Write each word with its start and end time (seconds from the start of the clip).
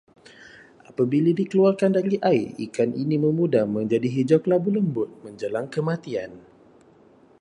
Apabila 0.89 1.29
dikeluarkan 1.39 1.91
dari 1.97 2.15
air, 2.29 2.47
ikan 2.65 2.89
ini 3.03 3.15
memudar 3.25 3.65
menjadi 3.77 4.07
hijau-kelabu 4.15 4.69
lembut 4.77 5.09
menjelang 5.25 5.67
kematian 5.75 6.31